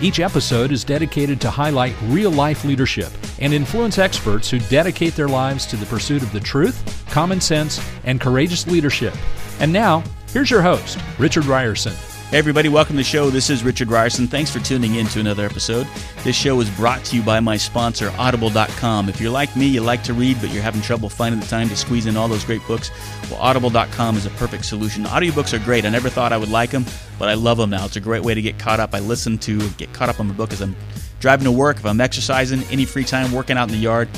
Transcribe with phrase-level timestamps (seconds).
[0.00, 5.28] Each episode is dedicated to highlight real life leadership and influence experts who dedicate their
[5.28, 9.14] lives to the pursuit of the truth, common sense, and courageous leadership.
[9.60, 10.02] And now,
[10.32, 12.13] here's your host, Richard Rierson.
[12.34, 13.30] Everybody, welcome to the show.
[13.30, 14.28] This is Richard Rierson.
[14.28, 15.86] Thanks for tuning in to another episode.
[16.24, 19.08] This show is brought to you by my sponsor, Audible.com.
[19.08, 21.68] If you're like me, you like to read, but you're having trouble finding the time
[21.68, 22.90] to squeeze in all those great books,
[23.30, 25.04] well, Audible.com is a perfect solution.
[25.04, 25.84] Audiobooks are great.
[25.84, 26.84] I never thought I would like them,
[27.20, 27.84] but I love them now.
[27.84, 28.96] It's a great way to get caught up.
[28.96, 30.74] I listen to, get caught up on the book as I'm
[31.20, 34.08] driving to work, if I'm exercising, any free time, working out in the yard,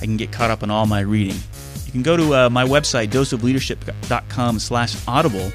[0.00, 1.36] I can get caught up on all my reading.
[1.84, 5.52] You can go to uh, my website, doseofleadership.com slash audible,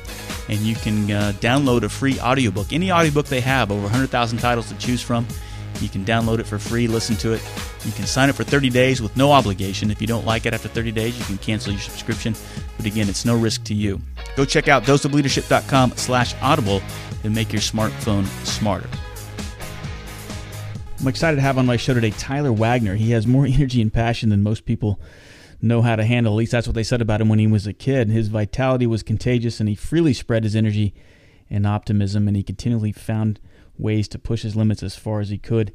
[0.50, 2.74] and you can uh, download a free audiobook.
[2.74, 5.28] Any audiobook they have, over 100,000 titles to choose from.
[5.82, 7.42] You can download it for free, listen to it.
[7.86, 9.92] You can sign up for 30 days with no obligation.
[9.92, 12.36] If you don't like it after 30 days, you can cancel your subscription.
[12.78, 14.00] But again, it's no risk to you.
[14.36, 16.82] Go check out doseofleadership.com slash audible
[17.24, 18.90] and make your smartphone smarter.
[21.00, 22.96] I'm excited to have on my show today Tyler Wagner.
[22.96, 25.00] He has more energy and passion than most people
[25.64, 26.34] know how to handle.
[26.34, 28.10] At least that's what they said about him when he was a kid.
[28.10, 30.94] His vitality was contagious, and he freely spread his energy
[31.50, 33.40] and optimism, and he continually found
[33.78, 35.74] ways to push his limits as far as he could.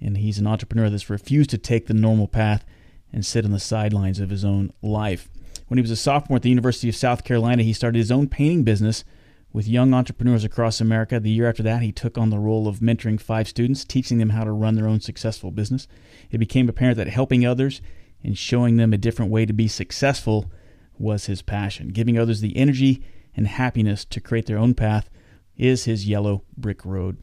[0.00, 2.64] And he's an entrepreneur that's refused to take the normal path
[3.12, 5.28] and sit on the sidelines of his own life.
[5.68, 8.28] When he was a sophomore at the University of South Carolina, he started his own
[8.28, 9.04] painting business
[9.52, 11.18] with young entrepreneurs across America.
[11.18, 14.30] The year after that, he took on the role of mentoring five students, teaching them
[14.30, 15.86] how to run their own successful business.
[16.30, 17.80] It became apparent that helping others
[18.24, 20.50] and showing them a different way to be successful
[20.98, 21.88] was his passion.
[21.88, 23.04] Giving others the energy
[23.36, 25.10] and happiness to create their own path
[25.56, 27.18] is his yellow brick road.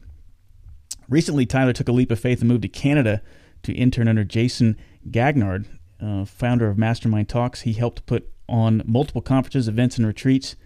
[1.08, 3.20] Recently, Tyler took a leap of faith and moved to Canada
[3.64, 4.76] to intern under Jason
[5.10, 5.66] Gaignard,
[6.00, 7.62] uh, founder of Mastermind Talks.
[7.62, 10.56] He helped put on multiple conferences, events, and retreats,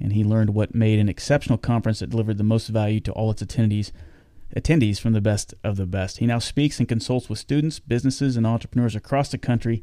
[0.00, 3.30] and he learned what made an exceptional conference that delivered the most value to all
[3.30, 3.92] its attendees
[4.56, 6.18] attendees from the best of the best.
[6.18, 9.82] He now speaks and consults with students, businesses, and entrepreneurs across the country,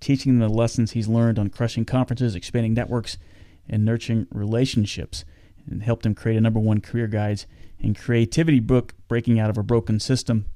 [0.00, 3.18] teaching them the lessons he's learned on crushing conferences, expanding networks,
[3.68, 5.24] and nurturing relationships,
[5.68, 7.46] and helped them create a number one career guides
[7.80, 10.46] and creativity book, Breaking Out of a Broken System.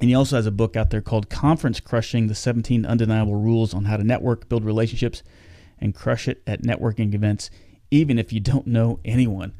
[0.00, 3.74] And he also has a book out there called Conference Crushing The 17 Undeniable Rules
[3.74, 5.22] on How to Network, Build Relationships,
[5.80, 7.50] and Crush It at Networking Events,
[7.90, 9.54] even if you don't know anyone.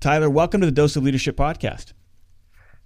[0.00, 1.92] Tyler, welcome to the Dose of Leadership podcast.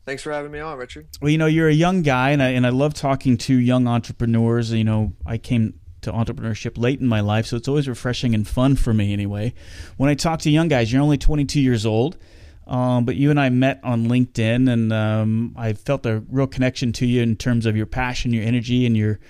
[0.05, 1.07] Thanks for having me on, Richard.
[1.21, 3.87] Well, you know, you're a young guy, and I and I love talking to young
[3.87, 4.73] entrepreneurs.
[4.73, 8.47] You know, I came to entrepreneurship late in my life, so it's always refreshing and
[8.47, 9.13] fun for me.
[9.13, 9.55] Anyway,
[9.97, 12.19] when I talk to young guys, you're only 22 years old,
[12.67, 16.93] um, but you and I met on LinkedIn, and um, I felt a real connection
[16.95, 19.21] to you in terms of your passion, your energy, and your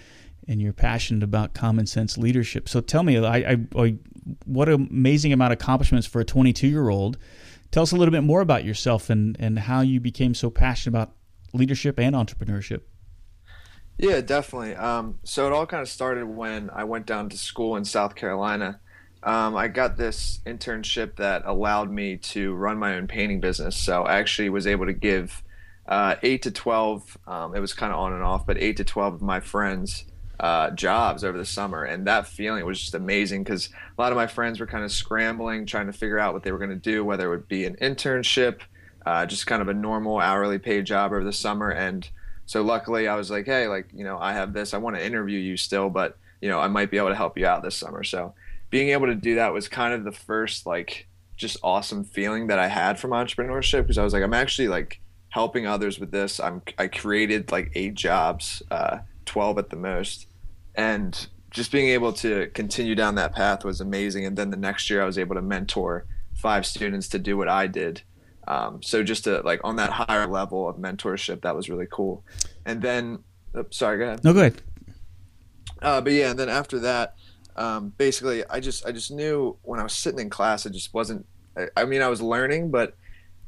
[0.49, 2.69] and you're passionate about common sense leadership.
[2.69, 3.97] So tell me, I, I, I
[4.47, 7.19] what amazing amount of accomplishments for a 22 year old.
[7.73, 10.93] Tell us a little bit more about yourself and, and how you became so passionate
[10.93, 11.15] about
[11.55, 12.83] leadership and entrepreneurship.
[13.99, 14.77] Yeah, definitely.
[14.77, 18.15] Um, so it all kind of started when I went down to school in South
[18.15, 18.79] Carolina.
[19.23, 23.77] Um, I got this internship that allowed me to run my own painting business.
[23.77, 25.43] So I actually was able to give
[25.87, 28.85] uh, eight to 12, um, it was kind of on and off, but eight to
[28.85, 30.05] 12 of my friends
[30.43, 34.17] uh, jobs over the summer, and that feeling was just amazing because a lot of
[34.17, 36.77] my friends were kind of scrambling, trying to figure out what they were going to
[36.77, 38.61] do, whether it would be an internship,
[39.07, 42.11] uh, just kind of a normal hourly paid job over the summer, and
[42.45, 45.07] so luckily I was like, hey, like you know, I have this, I want to
[45.07, 47.77] interview you still, but you know, I might be able to help you out this
[47.77, 48.03] summer.
[48.03, 48.35] So
[48.69, 52.59] being able to do that was kind of the first like just awesome feeling that
[52.59, 56.41] I had from entrepreneurship because I was like, I'm actually like helping others with this.
[56.41, 60.27] I'm I created like eight jobs, uh, twelve at the most
[60.75, 64.25] and just being able to continue down that path was amazing.
[64.25, 67.49] And then the next year, I was able to mentor five students to do what
[67.49, 68.03] I did.
[68.49, 72.25] Um, so just to like on that higher level of mentorship, that was really cool.
[72.65, 73.19] And then,
[73.57, 74.25] oops, sorry, go ahead.
[74.25, 74.63] No, go ahead.
[75.81, 77.17] Uh, but yeah, and then after that,
[77.55, 80.95] um, basically, I just I just knew when I was sitting in class, it just
[80.95, 81.27] wasn't.
[81.57, 82.97] I, I mean, I was learning, but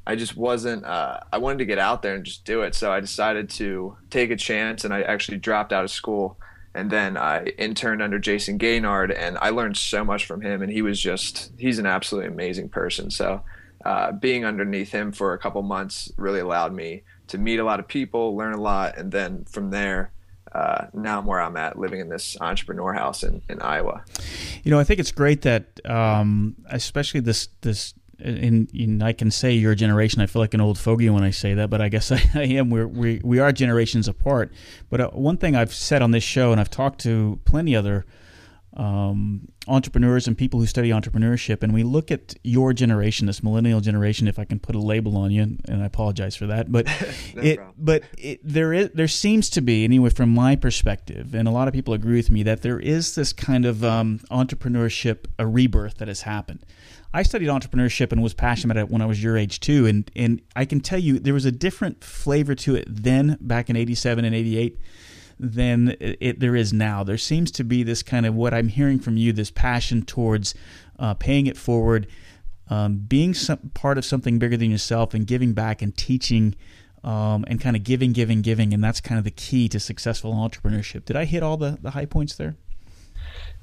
[0.06, 0.84] I just wasn't.
[0.84, 2.74] Uh, I wanted to get out there and just do it.
[2.74, 6.38] So I decided to take a chance, and I actually dropped out of school
[6.74, 10.62] and then I interned under Jason Gaignard, and I learned so much from him.
[10.62, 13.10] And he was just, he's an absolutely amazing person.
[13.10, 13.42] So
[13.84, 17.80] uh, being underneath him for a couple months really allowed me to meet a lot
[17.80, 20.10] of people, learn a lot, and then from there,
[20.52, 24.04] uh, now I'm where I'm at, living in this entrepreneur house in, in Iowa.
[24.62, 27.94] You know, I think it's great that, um, especially this this.
[28.18, 30.22] And, and, I can say your generation.
[30.22, 32.42] I feel like an old fogey when I say that, but I guess I, I
[32.42, 32.70] am.
[32.70, 34.52] We're, we we are generations apart.
[34.90, 38.04] But uh, one thing I've said on this show, and I've talked to plenty other
[38.76, 43.80] um, entrepreneurs and people who study entrepreneurship, and we look at your generation, this millennial
[43.80, 44.26] generation.
[44.26, 46.86] If I can put a label on you, and I apologize for that, but
[47.34, 47.74] no it, problem.
[47.78, 51.68] but it, there is there seems to be anyway from my perspective, and a lot
[51.68, 55.98] of people agree with me that there is this kind of um, entrepreneurship a rebirth
[55.98, 56.64] that has happened.
[57.14, 60.10] I studied entrepreneurship and was passionate about it when I was your age too, and
[60.16, 63.76] and I can tell you there was a different flavor to it then back in
[63.76, 64.76] '87 and '88
[65.38, 67.04] than it, there is now.
[67.04, 70.56] There seems to be this kind of what I'm hearing from you, this passion towards
[70.98, 72.08] uh, paying it forward,
[72.68, 76.56] um, being some, part of something bigger than yourself, and giving back and teaching.
[77.04, 80.32] Um, and kind of giving, giving, giving, and that's kind of the key to successful
[80.32, 81.04] entrepreneurship.
[81.04, 82.56] Did I hit all the, the high points there?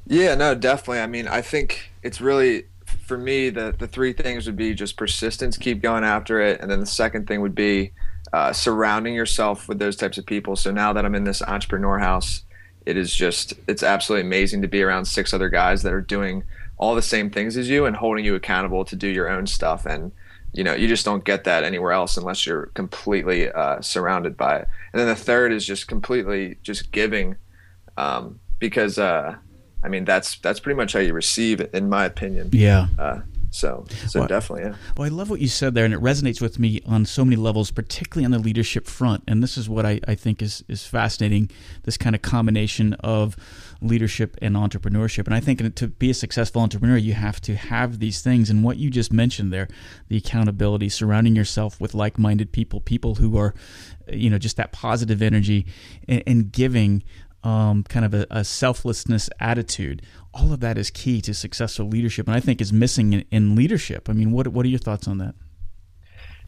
[0.06, 1.00] Yeah, no, definitely.
[1.00, 2.66] I mean, I think it's really
[3.12, 6.72] for me the the three things would be just persistence, keep going after it, and
[6.72, 7.92] then the second thing would be
[8.32, 10.56] uh, surrounding yourself with those types of people.
[10.56, 12.44] So now that I'm in this entrepreneur house,
[12.86, 16.46] it is just it's absolutely amazing to be around six other guys that are doing
[16.78, 19.86] all the same things as you and holding you accountable to do your own stuff
[19.86, 20.14] and
[20.54, 24.56] you know you just don't get that anywhere else unless you're completely uh, surrounded by
[24.56, 27.36] it and then the third is just completely just giving
[27.98, 29.36] um, because uh,
[29.84, 33.20] i mean that's that's pretty much how you receive it in my opinion yeah uh,
[33.54, 34.76] so, so well, definitely, yeah.
[34.96, 37.36] Well, I love what you said there, and it resonates with me on so many
[37.36, 39.26] levels, particularly on the leadership front.
[39.28, 41.52] And this is what I, I think is is fascinating:
[41.84, 43.36] this kind of combination of
[43.82, 45.26] leadership and entrepreneurship.
[45.26, 48.50] And I think to be a successful entrepreneur, you have to have these things.
[48.50, 49.68] And what you just mentioned there,
[50.08, 53.54] the accountability, surrounding yourself with like-minded people, people who are,
[54.08, 55.66] you know, just that positive energy,
[56.08, 57.04] and, and giving
[57.44, 60.04] um, kind of a, a, selflessness attitude.
[60.34, 63.56] All of that is key to successful leadership, and I think is missing in, in
[63.56, 64.10] leadership.
[64.10, 65.36] I mean, what what are your thoughts on that?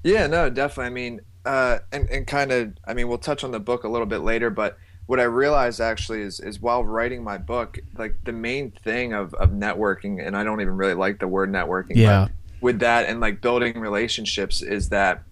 [0.04, 0.86] Yeah, no, definitely.
[0.86, 3.90] I mean, uh, and and kind of, I mean, we'll touch on the book a
[3.90, 8.16] little bit later, but what I realized actually is is while writing my book, like
[8.24, 11.96] the main thing of of networking, and I don't even really like the word networking,
[11.96, 12.28] yeah.
[12.62, 15.24] with that and like building relationships is that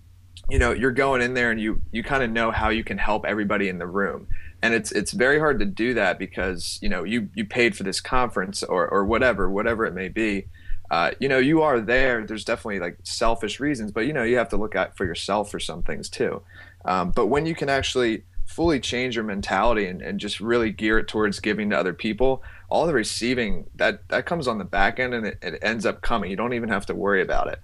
[0.49, 2.97] you know you're going in there and you you kind of know how you can
[2.97, 4.27] help everybody in the room
[4.61, 7.83] and it's it's very hard to do that because you know you you paid for
[7.83, 10.47] this conference or or whatever whatever it may be.
[10.89, 12.25] Uh, you know you are there.
[12.25, 15.49] There's definitely like selfish reasons but you know you have to look out for yourself
[15.49, 16.41] for some things too.
[16.85, 20.99] Um, but when you can actually fully change your mentality and, and just really gear
[20.99, 24.99] it towards giving to other people all the receiving that that comes on the back
[24.99, 26.29] end and it, it ends up coming.
[26.29, 27.59] You don't even have to worry about it.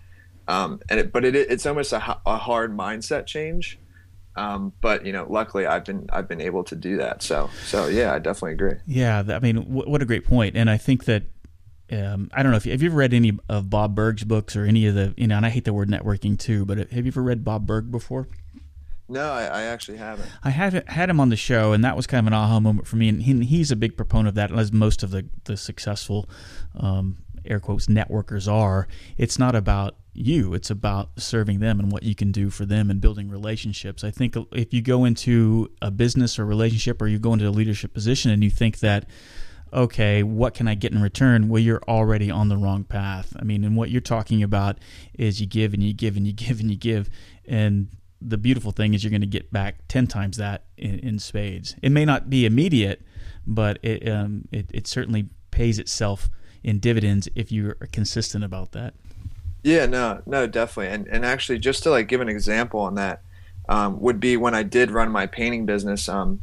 [0.48, 3.80] Um, and it, but it, it's almost a, a hard mindset change
[4.38, 7.24] um, but you know, luckily I've been I've been able to do that.
[7.24, 8.80] So so yeah, I definitely agree.
[8.86, 10.56] Yeah, I mean, w- what a great point.
[10.56, 11.24] And I think that
[11.92, 14.56] um, I don't know if you, have you ever read any of Bob Burg's books
[14.56, 17.06] or any of the you know, and I hate the word networking too, but have
[17.06, 18.28] you ever read Bob Burg before?
[19.10, 20.30] No, I, I, actually haven't.
[20.44, 22.88] I had had him on the show, and that was kind of an aha moment
[22.88, 23.08] for me.
[23.08, 26.30] And he, he's a big proponent of that, as most of the the successful,
[26.76, 27.18] um,
[27.50, 28.88] air quotes, networkers are.
[29.18, 30.54] It's not about you.
[30.54, 34.04] It's about serving them and what you can do for them and building relationships.
[34.04, 37.52] I think if you go into a business or relationship or you go into a
[37.52, 39.08] leadership position and you think that,
[39.72, 41.50] okay, what can I get in return?
[41.50, 43.34] Well, you're already on the wrong path.
[43.40, 44.80] I mean, and what you're talking about
[45.14, 47.10] is you give and you give and you give and you give.
[47.46, 51.20] And the beautiful thing is you're going to get back 10 times that in, in
[51.20, 51.76] spades.
[51.84, 53.04] It may not be immediate,
[53.46, 56.30] but it, um, it, it certainly pays itself
[56.68, 58.94] in dividends if you're consistent about that.
[59.64, 60.94] Yeah, no, no, definitely.
[60.94, 63.22] And and actually, just to like give an example on that,
[63.70, 66.08] um, would be when I did run my painting business.
[66.08, 66.42] Um,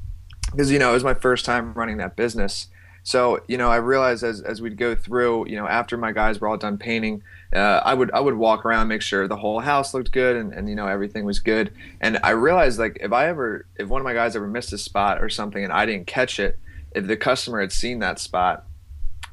[0.51, 2.69] because you know it was my first time running that business.
[3.03, 6.41] So you know I realized as as we'd go through, you know, after my guys
[6.41, 7.23] were all done painting,
[7.55, 10.55] uh, I would I would walk around, make sure the whole house looked good, and,
[10.55, 11.71] and you know everything was good.
[12.01, 14.79] And I realized like if I ever if one of my guys ever missed a
[14.79, 16.59] spot or something and I didn't catch it,
[16.93, 18.65] if the customer had seen that spot,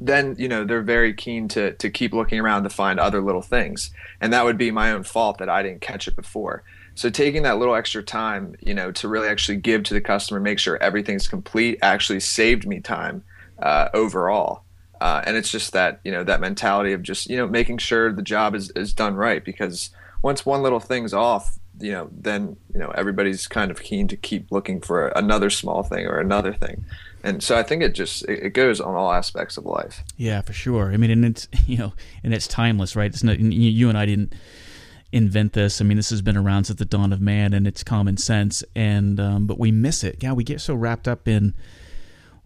[0.01, 3.41] then you know they're very keen to to keep looking around to find other little
[3.41, 3.91] things.
[4.19, 6.63] And that would be my own fault that i didn't catch it before.
[6.95, 10.39] So taking that little extra time you know to really actually give to the customer
[10.39, 13.23] make sure everything's complete actually saved me time
[13.61, 14.63] uh, overall.
[14.99, 18.11] Uh, and it's just that you know that mentality of just you know making sure
[18.11, 19.45] the job is, is done right.
[19.45, 19.91] Because
[20.23, 24.17] once one little thing's off you know then you know everybody's kind of keen to
[24.17, 26.85] keep looking for another small thing or another thing
[27.23, 30.03] and so I think it just it goes on all aspects of life.
[30.17, 30.91] Yeah, for sure.
[30.91, 33.11] I mean, and it's you know, and it's timeless, right?
[33.11, 34.33] It's not you and I didn't
[35.11, 35.81] invent this.
[35.81, 38.63] I mean, this has been around since the dawn of man, and it's common sense.
[38.75, 40.17] And um, but we miss it.
[40.21, 41.53] Yeah, we get so wrapped up in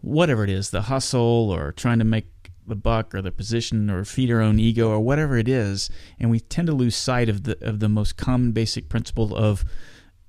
[0.02, 2.28] whatever it is, the hustle or trying to make
[2.68, 5.90] the buck or the position or feed our own ego or whatever it is,
[6.20, 9.64] and we tend to lose sight of the of the most common basic principle of,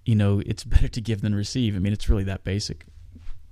[0.05, 1.75] you know, it's better to give than receive.
[1.75, 2.87] I mean, it's really that basic.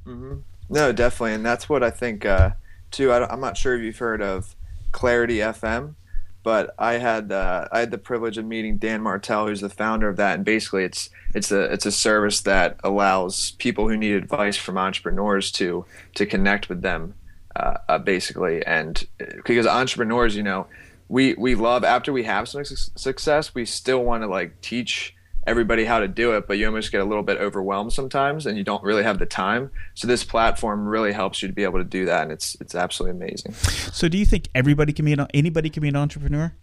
[0.06, 0.40] Mm-hmm.
[0.68, 2.50] No, definitely, and that's what I think uh,
[2.90, 3.12] too.
[3.12, 4.56] I am not sure if you've heard of
[4.92, 5.94] Clarity FM,
[6.42, 10.08] but I had uh, I had the privilege of meeting Dan Martell, who's the founder
[10.08, 14.14] of that, and basically it's it's a it's a service that allows people who need
[14.14, 17.14] advice from entrepreneurs to to connect with them,
[17.56, 19.06] uh, uh, basically, and
[19.44, 20.66] because entrepreneurs, you know,
[21.08, 25.14] we we love after we have some success, we still want to like teach
[25.46, 28.56] everybody how to do it, but you almost get a little bit overwhelmed sometimes and
[28.56, 29.70] you don't really have the time.
[29.94, 32.74] So this platform really helps you to be able to do that and it's it's
[32.74, 33.52] absolutely amazing.
[33.54, 36.54] So do you think everybody can be an anybody can be an entrepreneur?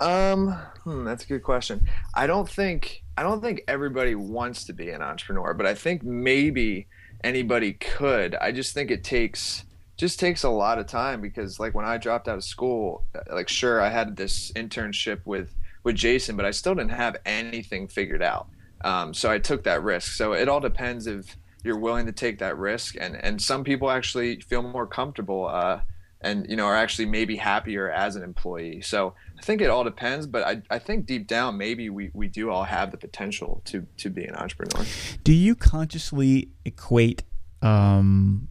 [0.00, 0.52] Um,
[0.84, 1.86] hmm, that's a good question.
[2.14, 6.02] I don't think I don't think everybody wants to be an entrepreneur, but I think
[6.02, 6.86] maybe
[7.22, 8.34] anybody could.
[8.36, 9.64] I just think it takes
[9.98, 13.50] just takes a lot of time because like when I dropped out of school, like
[13.50, 18.22] sure I had this internship with with Jason, but I still didn't have anything figured
[18.22, 18.48] out.
[18.82, 20.12] Um, so I took that risk.
[20.12, 23.90] So it all depends if you're willing to take that risk, and and some people
[23.90, 25.46] actually feel more comfortable.
[25.46, 25.80] Uh,
[26.22, 29.84] and you know are actually maybe happier as an employee so i think it all
[29.84, 33.62] depends but i, I think deep down maybe we, we do all have the potential
[33.66, 34.86] to to be an entrepreneur
[35.24, 37.22] do you consciously equate
[37.62, 38.48] um,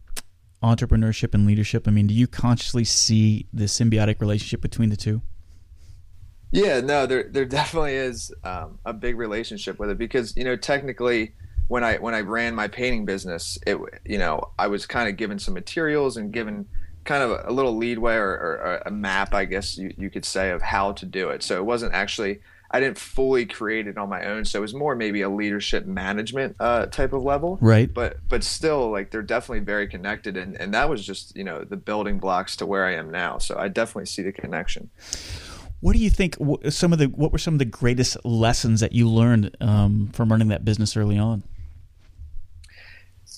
[0.62, 5.22] entrepreneurship and leadership i mean do you consciously see the symbiotic relationship between the two
[6.52, 10.56] yeah, no, there there definitely is um, a big relationship with it because you know
[10.56, 11.32] technically
[11.68, 15.16] when I when I ran my painting business, it you know I was kind of
[15.16, 16.66] given some materials and given
[17.04, 20.50] kind of a, little leadway or, or, a map, I guess you, you could say,
[20.50, 21.42] of how to do it.
[21.42, 22.40] So it wasn't actually
[22.72, 25.86] I didn't fully create it on my own, so it was more maybe a leadership
[25.86, 27.58] management uh, type of level.
[27.60, 27.92] Right.
[27.92, 31.64] But but still, like they're definitely very connected, and and that was just you know
[31.64, 33.38] the building blocks to where I am now.
[33.38, 34.90] So I definitely see the connection.
[35.80, 36.36] What do you think?
[36.68, 40.30] Some of the what were some of the greatest lessons that you learned um, from
[40.30, 41.42] running that business early on?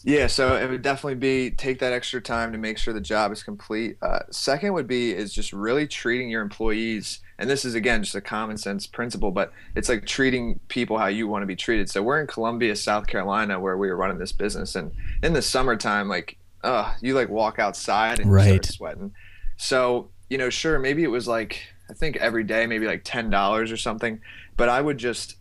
[0.04, 3.30] Yeah, so it would definitely be take that extra time to make sure the job
[3.30, 3.96] is complete.
[4.02, 8.16] Uh, second would be is just really treating your employees, and this is again just
[8.16, 11.88] a common sense principle, but it's like treating people how you want to be treated.
[11.88, 14.90] So we're in Columbia, South Carolina, where we were running this business, and
[15.22, 18.46] in the summertime, like, uh, you like walk outside and right.
[18.46, 19.12] start sweating.
[19.56, 23.28] So you know, sure, maybe it was like I think every day, maybe like ten
[23.28, 24.20] dollars or something.
[24.56, 25.37] But I would just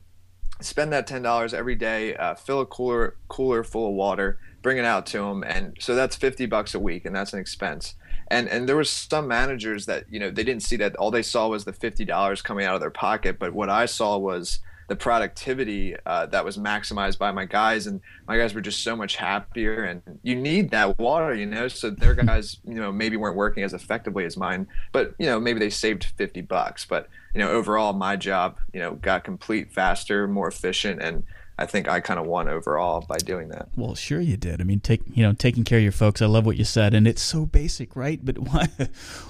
[0.60, 4.78] spend that ten dollars every day, uh, fill a cooler cooler full of water, bring
[4.78, 7.96] it out to them, and so that's fifty bucks a week, and that's an expense.
[8.28, 10.98] And and there was some managers that you know they didn't see that.
[10.98, 13.40] All they saw was the fifty dollars coming out of their pocket.
[13.40, 14.60] But what I saw was
[14.92, 18.94] the productivity uh, that was maximized by my guys and my guys were just so
[18.94, 21.70] much happier and you need that water you know?
[21.70, 25.40] So their guys you know maybe weren't working as effectively as mine but you know
[25.40, 29.72] maybe they saved 50 bucks but you know overall my job you know got complete
[29.72, 31.24] faster more efficient and
[31.62, 33.70] I think I kind of won overall by doing that.
[33.76, 34.62] Well, sure you did.
[34.62, 36.20] I mean, take you know, taking care of your folks.
[36.20, 38.20] I love what you said, and it's so basic, right?
[38.24, 38.68] But why,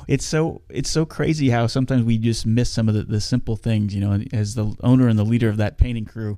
[0.08, 3.58] it's so it's so crazy how sometimes we just miss some of the, the simple
[3.58, 3.94] things.
[3.94, 6.38] You know, as the owner and the leader of that painting crew,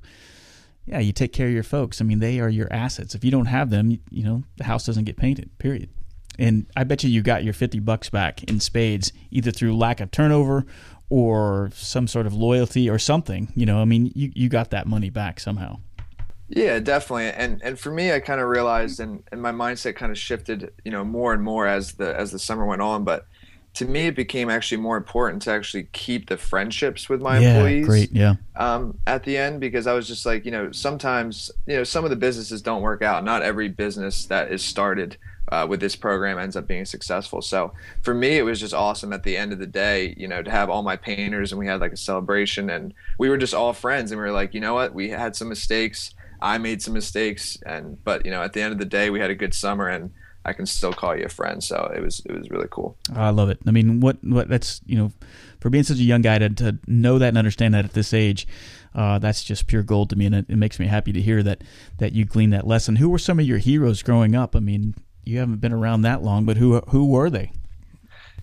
[0.84, 2.00] yeah, you take care of your folks.
[2.00, 3.14] I mean, they are your assets.
[3.14, 5.56] If you don't have them, you know, the house doesn't get painted.
[5.58, 5.90] Period.
[6.36, 10.00] And I bet you you got your fifty bucks back in spades, either through lack
[10.00, 10.66] of turnover
[11.10, 13.52] or some sort of loyalty or something.
[13.54, 15.78] You know, I mean, you, you got that money back somehow.
[16.48, 17.30] Yeah, definitely.
[17.30, 20.72] And and for me, I kind of realized, and, and my mindset kind of shifted,
[20.84, 23.02] you know, more and more as the as the summer went on.
[23.04, 23.26] But
[23.74, 27.54] to me, it became actually more important to actually keep the friendships with my yeah,
[27.54, 27.86] employees.
[27.86, 28.34] Great, yeah.
[28.54, 32.04] Um, at the end, because I was just like, you know, sometimes, you know, some
[32.04, 33.24] of the businesses don't work out.
[33.24, 35.16] Not every business that is started
[35.54, 37.40] uh, with this program ends up being successful.
[37.40, 40.42] So for me, it was just awesome at the end of the day, you know,
[40.42, 43.54] to have all my painters and we had like a celebration and we were just
[43.54, 46.12] all friends and we were like, you know what, we had some mistakes.
[46.42, 49.20] I made some mistakes and, but you know, at the end of the day, we
[49.20, 50.12] had a good summer and
[50.44, 51.62] I can still call you a friend.
[51.62, 52.96] So it was, it was really cool.
[53.14, 53.60] I love it.
[53.64, 55.12] I mean, what, what that's, you know,
[55.60, 58.12] for being such a young guy to, to know that and understand that at this
[58.12, 58.48] age,
[58.94, 61.42] uh, that's just pure gold to me, and it, it, makes me happy to hear
[61.42, 61.62] that
[61.98, 62.94] that you gleaned that lesson.
[62.96, 64.54] Who were some of your heroes growing up?
[64.54, 67.52] I mean, you haven't been around that long, but who who were they?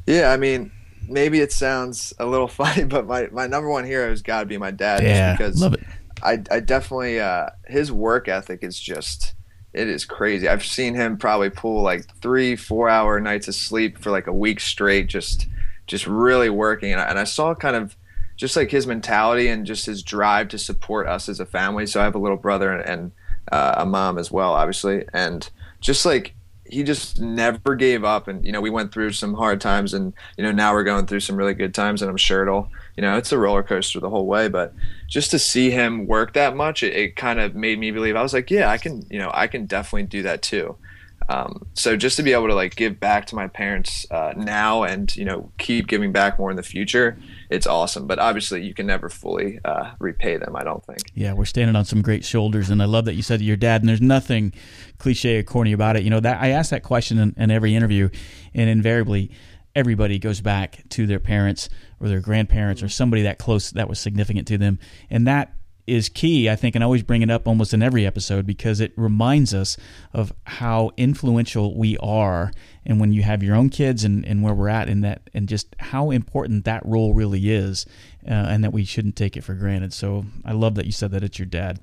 [0.05, 0.71] Yeah, I mean,
[1.07, 4.45] maybe it sounds a little funny, but my, my number one hero has got to
[4.45, 5.03] be my dad.
[5.03, 5.83] Yeah, because love it.
[6.23, 9.33] I I definitely uh, his work ethic is just
[9.73, 10.47] it is crazy.
[10.47, 14.33] I've seen him probably pull like three four hour nights of sleep for like a
[14.33, 15.47] week straight, just
[15.87, 17.95] just really working, and I, and I saw kind of
[18.37, 21.85] just like his mentality and just his drive to support us as a family.
[21.85, 23.11] So I have a little brother and, and
[23.51, 25.47] uh, a mom as well, obviously, and
[25.79, 26.33] just like
[26.71, 28.27] he just never gave up.
[28.27, 31.05] And you know we went through some hard times and you know now we're going
[31.05, 33.99] through some really good times and i'm sure it'll you know it's a roller coaster
[33.99, 34.47] the whole way.
[34.47, 34.73] But
[35.07, 38.21] just to see him work that much it, it kind of made me believe i
[38.21, 40.75] was like yeah i can you know i can definitely do that too.
[41.29, 44.83] Um, so just to be able to like give back to my parents uh, now
[44.83, 47.17] and you know keep giving back more in the future
[47.51, 50.99] it's awesome but obviously you can never fully uh, repay them i don't think.
[51.13, 53.81] Yeah we're standing on some great shoulders and i love that you said your dad
[53.81, 54.53] and there's nothing
[54.97, 56.03] cliche or corny about it.
[56.03, 58.09] You know that i ask that question in, in every interview
[58.53, 59.31] and invariably
[59.75, 63.99] everybody goes back to their parents or their grandparents or somebody that close that was
[63.99, 64.79] significant to them
[65.09, 65.53] and that
[65.87, 68.79] is key, I think, and I always bring it up almost in every episode because
[68.79, 69.77] it reminds us
[70.13, 72.51] of how influential we are
[72.85, 75.47] and when you have your own kids and, and where we're at in that and
[75.47, 77.85] just how important that role really is
[78.27, 79.93] uh, and that we shouldn't take it for granted.
[79.93, 81.79] So I love that you said that it's your dad.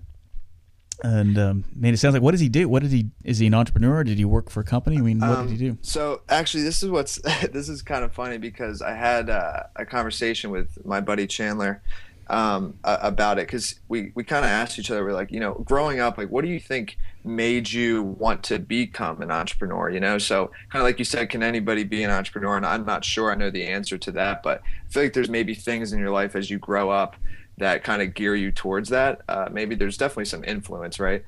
[1.02, 2.68] And um, man, it sounds like what does he do?
[2.68, 3.10] What did he?
[3.22, 4.02] Is he an entrepreneur?
[4.02, 4.98] Did he work for a company?
[4.98, 5.78] I mean, what um, did he do?
[5.80, 7.20] So actually, this is what's
[7.52, 11.82] this is kind of funny because I had uh, a conversation with my buddy Chandler,
[12.30, 15.54] um, about it because we, we kind of asked each other, we're like, you know,
[15.54, 19.90] growing up, like, what do you think made you want to become an entrepreneur?
[19.90, 22.56] You know, so kind of like you said, can anybody be an entrepreneur?
[22.56, 25.30] And I'm not sure I know the answer to that, but I feel like there's
[25.30, 27.16] maybe things in your life as you grow up
[27.56, 29.22] that kind of gear you towards that.
[29.28, 31.24] Uh, maybe there's definitely some influence, right?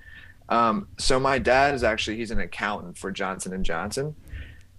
[0.48, 4.16] Um, so my dad is actually he's an accountant for Johnson and Johnson.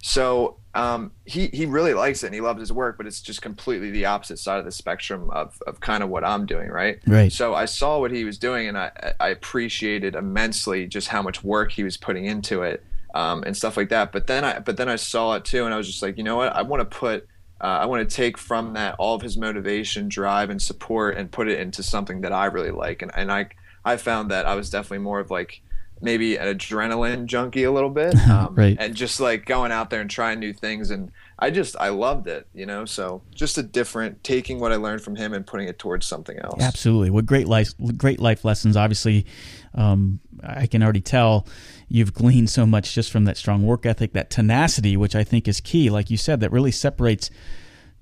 [0.02, 3.42] So um, he he really likes it and he loves his work, but it's just
[3.42, 6.98] completely the opposite side of the spectrum of, of kind of what I'm doing, right?
[7.06, 7.30] Right.
[7.30, 11.44] So I saw what he was doing and I I appreciated immensely just how much
[11.44, 12.82] work he was putting into it
[13.14, 14.12] um, and stuff like that.
[14.12, 16.24] But then I but then I saw it too and I was just like, you
[16.24, 16.54] know what?
[16.54, 17.28] I want to put
[17.60, 21.30] uh, I want to take from that all of his motivation, drive, and support and
[21.30, 23.02] put it into something that I really like.
[23.02, 23.50] And and I
[23.84, 25.62] I found that I was definitely more of like
[26.02, 28.76] maybe an adrenaline junkie a little bit um, right.
[28.78, 32.26] and just like going out there and trying new things and i just i loved
[32.26, 32.84] it you know?
[32.84, 36.38] So just a different taking what i learned from him and putting it towards something
[36.38, 36.62] else.
[36.62, 37.10] Absolutely.
[37.10, 38.76] What great life great life lessons.
[38.76, 39.26] Obviously
[39.74, 41.46] um, i can already tell
[41.88, 45.48] you've gleaned so much just from that strong work ethic that tenacity which i think
[45.48, 45.90] is key.
[45.90, 47.30] Like you said that really separates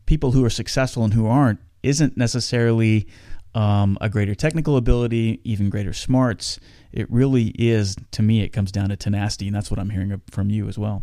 [0.06, 3.06] people who are successful and who aren't isn't necessarily
[3.54, 6.60] um, a greater technical ability even greater smarts
[6.92, 10.20] it really is to me it comes down to tenacity and that's what i'm hearing
[10.31, 11.03] from you as well.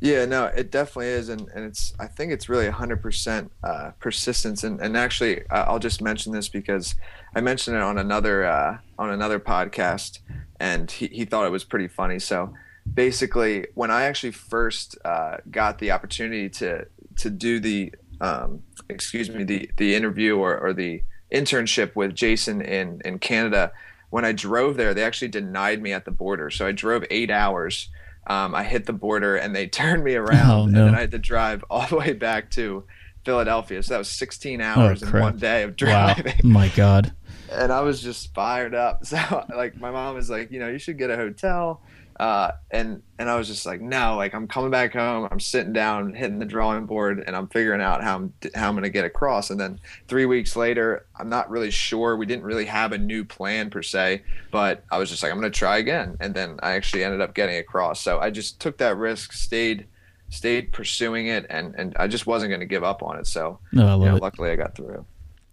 [0.00, 4.62] Yeah no it definitely is and, and it's i think it's really 100% uh, persistence
[4.62, 6.94] and, and actually i'll just mention this because
[7.34, 10.18] i mentioned it on another uh, on another podcast
[10.60, 12.18] and he, he thought it was pretty funny.
[12.18, 12.54] So
[12.94, 19.28] basically when i actually first uh, got the opportunity to to do the um, excuse
[19.28, 21.02] me the the interview or, or the
[21.32, 23.72] internship with jason in in canada
[24.10, 26.50] when I drove there, they actually denied me at the border.
[26.50, 27.88] So I drove eight hours.
[28.26, 30.78] Um, I hit the border and they turned me around, oh, no.
[30.80, 32.84] and then I had to drive all the way back to
[33.24, 33.82] Philadelphia.
[33.82, 36.34] So that was 16 hours oh, in one day of driving.
[36.42, 36.50] Wow.
[36.50, 37.12] My God.
[37.48, 39.06] And I was just fired up.
[39.06, 41.80] So like my mom was like, you know, you should get a hotel.
[42.18, 45.28] Uh, and and I was just like, no, like I'm coming back home.
[45.30, 48.74] I'm sitting down, hitting the drawing board, and I'm figuring out how I'm how I'm
[48.74, 49.50] gonna get across.
[49.50, 52.16] And then three weeks later, I'm not really sure.
[52.16, 55.38] We didn't really have a new plan per se, but I was just like, I'm
[55.38, 56.16] gonna try again.
[56.18, 58.00] And then I actually ended up getting across.
[58.00, 59.86] So I just took that risk, stayed
[60.30, 63.26] stayed pursuing it, and and I just wasn't gonna give up on it.
[63.26, 64.22] So no, I love you know, it.
[64.22, 65.04] Luckily, I got through.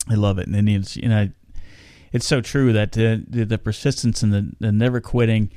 [0.10, 1.30] I love it, and it's you know,
[2.14, 5.52] it's so true that the the persistence and the, the never quitting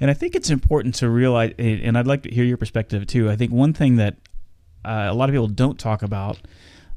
[0.00, 3.30] and I think it's important to realize, and I'd like to hear your perspective too.
[3.30, 4.16] I think one thing that
[4.84, 6.38] uh, a lot of people don't talk about,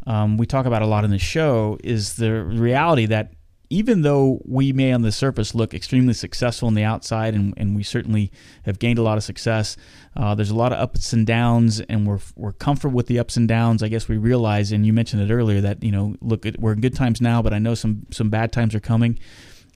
[0.05, 3.33] um, we talk about a lot in the show, is the reality that
[3.71, 7.75] even though we may on the surface look extremely successful on the outside, and, and
[7.75, 8.31] we certainly
[8.63, 9.77] have gained a lot of success,
[10.15, 13.37] uh, there's a lot of ups and downs, and we're we're comfortable with the ups
[13.37, 13.83] and downs.
[13.83, 16.81] I guess we realize, and you mentioned it earlier, that you know, look, we're in
[16.81, 19.19] good times now, but I know some some bad times are coming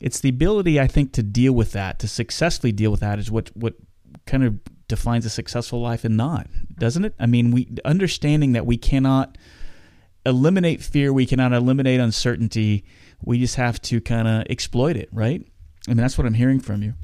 [0.04, 3.32] it's the ability I think to deal with that, to successfully deal with that, is
[3.32, 3.76] what what
[4.26, 7.16] kind of defines a successful life and not, doesn't it?
[7.18, 9.38] I mean, we understanding that we cannot
[10.26, 12.84] eliminate fear, we cannot eliminate uncertainty.
[13.22, 15.42] We just have to kind of exploit it, right?
[15.88, 16.96] I mean, that's what I'm hearing from you.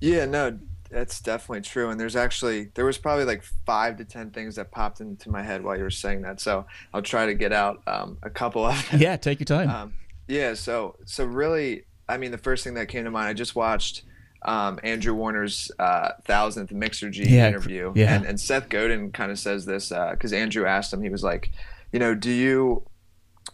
[0.00, 0.58] Yeah, no,
[0.90, 1.90] that's definitely true.
[1.90, 5.44] And there's actually there was probably like five to ten things that popped into my
[5.44, 6.40] head while you were saying that.
[6.40, 9.00] So I'll try to get out um, a couple of them.
[9.00, 9.70] Yeah, take your time.
[9.70, 9.94] Um,
[10.26, 13.54] yeah, so so really, I mean, the first thing that came to mind, I just
[13.56, 14.02] watched
[14.44, 18.14] um, Andrew Warner's uh, thousandth Mixergy yeah, interview, yeah.
[18.14, 21.22] and, and Seth Godin kind of says this because uh, Andrew asked him, he was
[21.22, 21.52] like,
[21.92, 22.84] you know, do you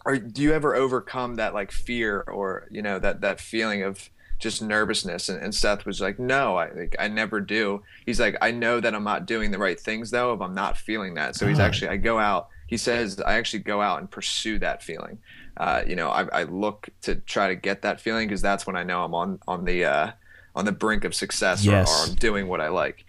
[0.05, 4.09] or do you ever overcome that like fear or you know that that feeling of
[4.39, 5.29] just nervousness?
[5.29, 7.83] And, and Seth was like no I like I never do.
[8.05, 10.77] He's like I know that I'm not doing the right things though if I'm not
[10.77, 11.35] feeling that.
[11.35, 14.83] So he's actually I go out he says I actually go out and pursue that
[14.83, 15.19] feeling
[15.59, 18.75] uh, you know I, I look to try to get that feeling because that's when
[18.75, 20.11] I know I'm on on the uh,
[20.55, 21.89] on the brink of success yes.
[21.89, 23.05] or, or I'm doing what I like.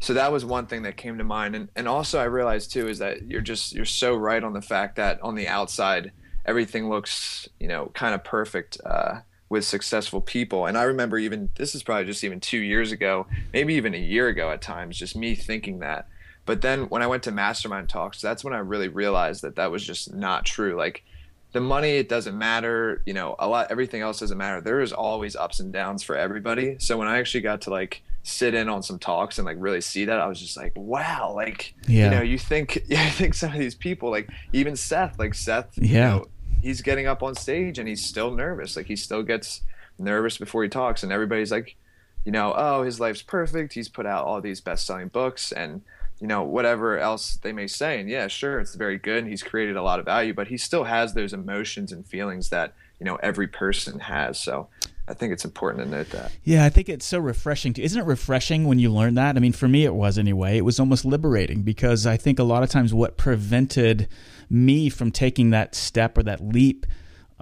[0.00, 1.54] So that was one thing that came to mind.
[1.54, 4.62] And and also I realized too is that you're just you're so right on the
[4.62, 6.10] fact that on the outside
[6.44, 10.66] everything looks you know kind of perfect uh, with successful people.
[10.66, 13.98] And i remember even this is probably just even two years ago maybe even a
[13.98, 16.08] year ago at times just me thinking that.
[16.46, 19.70] But then when i went to mastermind talks that's when i really realized that that
[19.70, 20.74] was just not true.
[20.76, 21.04] Like
[21.52, 24.92] the money it doesn't matter you know a lot everything else doesn't matter there is
[24.92, 28.68] always ups and downs for everybody so when i actually got to like sit in
[28.68, 32.04] on some talks and like really see that i was just like wow like yeah.
[32.04, 35.34] you know you think yeah, i think some of these people like even seth like
[35.34, 36.26] seth yeah you know,
[36.62, 38.76] he's getting up on stage and he's still nervous.
[38.76, 39.62] Like he still gets
[39.98, 41.76] nervous before he talks, and everybody's like,
[42.24, 43.74] you know, oh, his life's perfect.
[43.74, 45.82] He's put out all these best-selling books and
[46.22, 47.98] you know whatever else they may say.
[47.98, 49.24] And yeah, sure, it's very good.
[49.24, 52.50] And he's created a lot of value, but he still has those emotions and feelings
[52.50, 54.38] that you know every person has.
[54.38, 54.68] So
[55.08, 56.30] I think it's important to note that.
[56.44, 57.72] Yeah, I think it's so refreshing.
[57.74, 59.36] To, isn't it refreshing when you learn that?
[59.36, 60.56] I mean, for me, it was anyway.
[60.56, 64.06] It was almost liberating because I think a lot of times what prevented
[64.48, 66.86] me from taking that step or that leap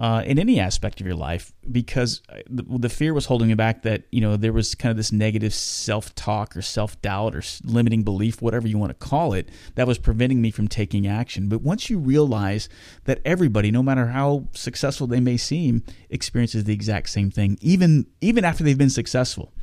[0.01, 3.83] uh, in any aspect of your life because the, the, fear was holding me back
[3.83, 8.41] that you know there was kind of this negative self-talk or self-doubt or limiting belief
[8.41, 11.87] whatever you want to call it that was preventing me from taking action but once
[11.87, 12.67] you realize
[13.03, 18.07] that everybody no matter how successful they may seem experiences the exact same thing even
[18.21, 19.53] even after they've been successful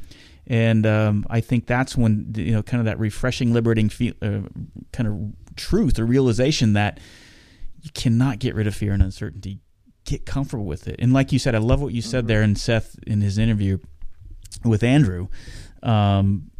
[0.46, 4.42] and um, I think that's when you know kind of that refreshing liberating feel, uh,
[4.92, 7.00] kind of truth or realization that
[7.82, 9.60] you cannot get rid of fear and uncertainty.
[10.08, 10.96] Get comfortable with it.
[10.98, 12.28] And like you said, I love what you said mm-hmm.
[12.28, 13.76] there in Seth in his interview
[14.64, 15.28] with Andrew.
[15.82, 16.50] Um,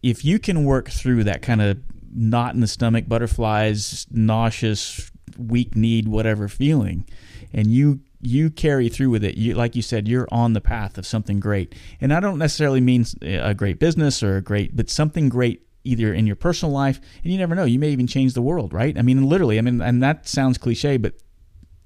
[0.00, 1.78] if you can work through that kind of
[2.14, 7.04] knot in the stomach, butterflies, nauseous, weak need, whatever feeling,
[7.52, 9.36] and you you carry through with it.
[9.36, 11.74] You like you said, you're on the path of something great.
[12.00, 16.14] And I don't necessarily mean a great business or a great, but something great either
[16.14, 18.96] in your personal life, and you never know, you may even change the world, right?
[18.96, 21.14] I mean, literally, I mean, and that sounds cliche, but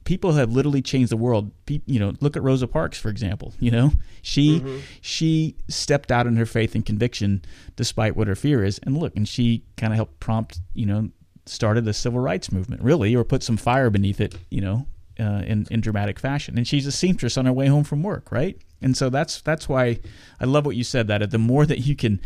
[0.05, 1.51] people have literally changed the world.
[1.67, 3.55] you know, look at Rosa Parks, for example.
[3.61, 4.79] You know, she mm-hmm.
[5.01, 7.43] she stepped out in her faith and conviction
[7.77, 11.11] despite what her fear is, and look, and she kind of helped prompt, you know,
[11.47, 14.87] started the civil rights movement, really, or put some fire beneath it, you know,
[15.19, 16.57] uh, in in dramatic fashion.
[16.57, 18.61] And she's a seamstress on her way home from work, right?
[18.81, 20.01] And so that's that's why
[20.41, 21.09] I love what you said.
[21.09, 22.21] That the more that you can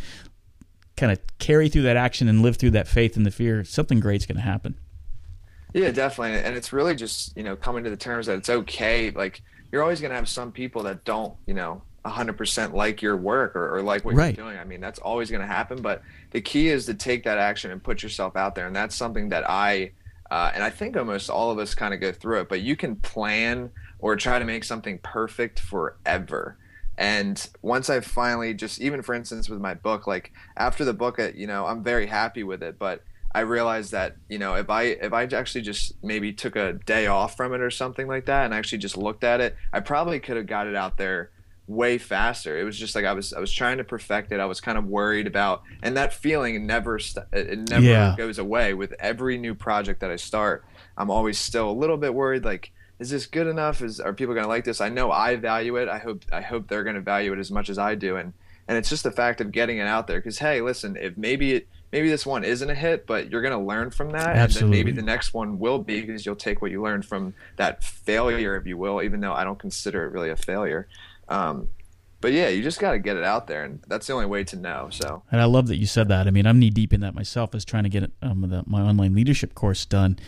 [0.96, 4.00] kind of carry through that action and live through that faith and the fear, something
[4.00, 4.78] great's going to happen.
[5.76, 6.38] Yeah, definitely.
[6.38, 9.10] And it's really just, you know, coming to the terms that it's okay.
[9.10, 13.14] Like, you're always going to have some people that don't, you know, 100% like your
[13.14, 14.34] work or, or like what right.
[14.34, 14.58] you're doing.
[14.58, 15.82] I mean, that's always going to happen.
[15.82, 18.66] But the key is to take that action and put yourself out there.
[18.66, 19.90] And that's something that I,
[20.30, 22.74] uh, and I think almost all of us kind of go through it, but you
[22.74, 26.56] can plan or try to make something perfect forever.
[26.96, 31.18] And once I finally just, even for instance, with my book, like after the book,
[31.18, 33.02] uh, you know, I'm very happy with it, but
[33.34, 37.06] I realized that, you know, if I, if I actually just maybe took a day
[37.06, 40.20] off from it or something like that and actually just looked at it, I probably
[40.20, 41.30] could have got it out there
[41.66, 42.58] way faster.
[42.58, 44.40] It was just like I was I was trying to perfect it.
[44.40, 48.14] I was kind of worried about, and that feeling never st- it never yeah.
[48.16, 50.64] goes away with every new project that I start.
[50.96, 53.82] I'm always still a little bit worried, like is this good enough?
[53.82, 54.80] Is are people going to like this?
[54.80, 55.88] I know I value it.
[55.88, 58.16] I hope I hope they're going to value it as much as I do.
[58.16, 58.32] And
[58.68, 60.18] and it's just the fact of getting it out there.
[60.18, 63.58] Because hey, listen, if maybe it maybe this one isn't a hit, but you're going
[63.58, 64.44] to learn from that, Absolutely.
[64.44, 67.32] and then maybe the next one will be because you'll take what you learned from
[67.56, 69.02] that failure, if you will.
[69.02, 70.88] Even though I don't consider it really a failure.
[71.30, 71.68] Um,
[72.20, 74.44] but yeah, you just got to get it out there, and that's the only way
[74.44, 74.88] to know.
[74.90, 76.26] So, and I love that you said that.
[76.26, 78.82] I mean, I'm knee deep in that myself, as trying to get um, the, my
[78.82, 80.18] online leadership course done,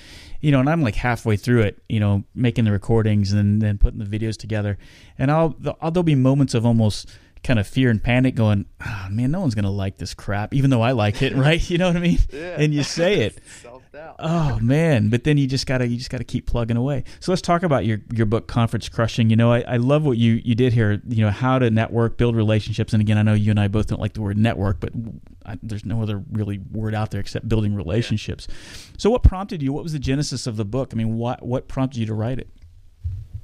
[0.41, 3.77] you know, and I'm like halfway through it, you know, making the recordings and then
[3.77, 4.79] putting the videos together,
[5.19, 7.11] and I'll, I'll there'll be moments of almost
[7.43, 10.55] kind of fear and panic going, oh, man, no one's going to like this crap,
[10.55, 11.69] even though I like it, right?
[11.69, 12.19] You know what I mean?
[12.33, 12.57] Yeah.
[12.59, 13.39] And you say it.
[14.19, 17.05] oh man, but then you just gotta you just gotta keep plugging away.
[17.21, 19.31] So let's talk about your your book, Conference Crushing.
[19.31, 21.01] You know, I, I love what you you did here.
[21.09, 23.87] You know, how to network, build relationships, and again, I know you and I both
[23.87, 24.93] don't like the word network, but
[25.47, 28.47] I, there's no other really word out there except building relationships.
[28.49, 28.95] Yeah.
[28.99, 29.73] So, what prompted you?
[29.73, 30.91] What was the genesis of the book?
[30.93, 32.49] I mean, what what prompted you to write it?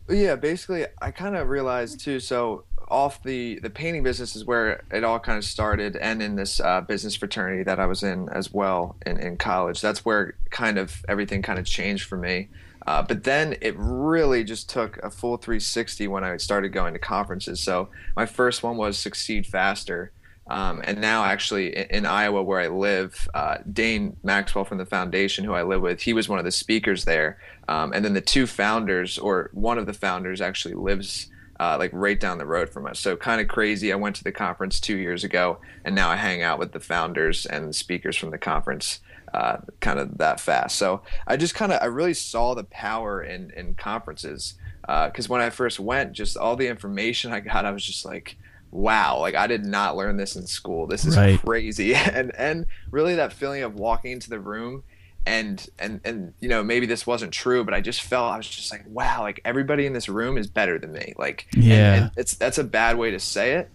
[0.08, 2.20] Yeah, basically, I kind of realized too.
[2.20, 6.36] So off the the painting business is where it all kind of started, and in
[6.36, 9.80] this uh, business fraternity that I was in as well in, in college.
[9.80, 12.48] That's where kind of everything kind of changed for me.
[12.86, 16.98] Uh, but then it really just took a full 360 when I started going to
[16.98, 17.60] conferences.
[17.60, 20.12] So my first one was Succeed Faster.
[20.46, 24.84] Um, and now, actually, in, in, Iowa, where I live, uh, Dane Maxwell from the
[24.84, 27.38] foundation, who I live with, he was one of the speakers there.
[27.66, 31.28] Um, and then the two founders, or one of the founders, actually lives
[31.60, 32.98] uh, like right down the road from us.
[32.98, 33.92] So kind of crazy.
[33.92, 36.80] I went to the conference two years ago, and now I hang out with the
[36.80, 39.00] founders and the speakers from the conference.
[39.32, 40.76] Uh, kind of that fast.
[40.76, 45.32] So I just kind of I really saw the power in in conferences because uh,
[45.32, 48.36] when I first went, just all the information I got, I was just like,
[48.70, 50.86] wow, like I did not learn this in school.
[50.86, 51.40] This is right.
[51.40, 51.94] crazy.
[52.14, 54.84] And and really that feeling of walking into the room
[55.26, 58.46] and and and you know maybe this wasn't true but i just felt i was
[58.46, 61.14] just like wow like everybody in this room is better than me.
[61.16, 63.70] Like yeah and, and it's that's a bad way to say it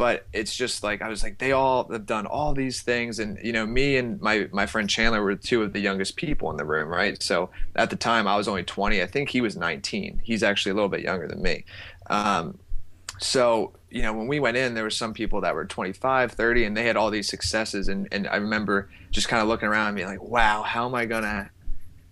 [0.00, 3.18] but it's just like I was like they all have done all these things.
[3.18, 6.50] And you know me and my my friend Chandler were two of the youngest people
[6.50, 7.22] in the room right?
[7.22, 10.72] So at the time I was only 20 I think he was 19 he's actually
[10.72, 11.66] a little bit younger than me.
[12.08, 12.58] Um,
[13.18, 16.64] so you know when we went in there were some people that were 25 30
[16.64, 17.88] and they had all these successes.
[17.88, 20.94] And, and I remember just kind of looking around and being like wow how am
[20.94, 21.50] I gonna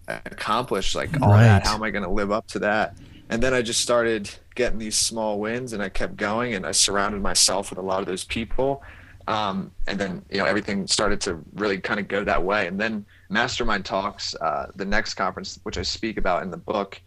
[0.08, 1.42] accomplish like all right.
[1.42, 2.96] that how am I gonna live up to that
[3.30, 6.72] and then I just started getting these small wins and I kept going and I
[6.72, 8.82] surrounded myself with a lot of those people.
[9.26, 12.66] Um, and then, you know, everything started to really kind of go that way.
[12.66, 17.00] And then Mastermind Talks, uh, the next conference, which I speak about in the book,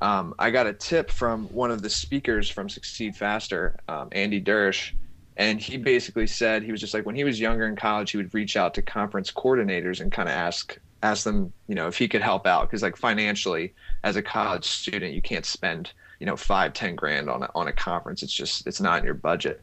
[0.00, 4.40] um, I got a tip from one of the speakers from Succeed Faster, um, Andy
[4.40, 4.92] Drish.
[5.36, 8.16] And he basically said he was just like when he was younger in college, he
[8.16, 11.96] would reach out to conference coordinators and kind of ask ask them, you know, if
[11.96, 16.26] he could help out because like financially, as a college student, you can't spend you
[16.26, 18.22] know five ten grand on a, on a conference.
[18.22, 19.62] It's just it's not in your budget.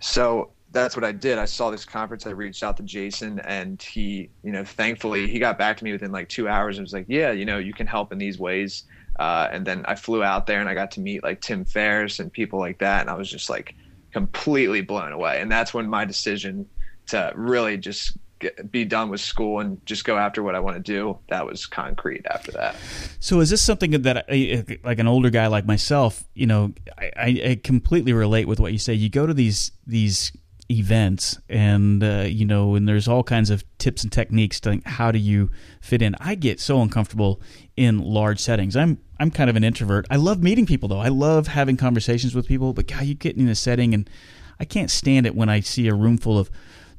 [0.00, 1.38] So that's what I did.
[1.38, 2.26] I saw this conference.
[2.26, 5.92] I reached out to Jason, and he, you know, thankfully he got back to me
[5.92, 8.38] within like two hours and was like, "Yeah, you know, you can help in these
[8.38, 8.84] ways."
[9.18, 12.20] Uh, and then I flew out there and I got to meet like Tim Ferriss
[12.20, 13.74] and people like that, and I was just like
[14.16, 15.42] completely blown away.
[15.42, 16.66] And that's when my decision
[17.08, 20.76] to really just get, be done with school and just go after what I want
[20.76, 21.18] to do.
[21.28, 22.76] That was concrete after that.
[23.20, 27.10] So is this something that, I, like an older guy like myself, you know, I,
[27.44, 28.94] I completely relate with what you say.
[28.94, 30.32] You go to these these
[30.70, 35.12] events and uh, you know and there's all kinds of tips and techniques to how
[35.12, 35.48] do you
[35.80, 37.40] fit in i get so uncomfortable
[37.76, 41.08] in large settings i'm i'm kind of an introvert i love meeting people though i
[41.08, 44.10] love having conversations with people but god you get in a setting and
[44.58, 46.50] i can't stand it when i see a room full of